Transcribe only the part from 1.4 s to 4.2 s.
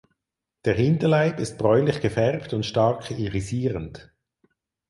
bräunlich gefärbt und stark irisierend.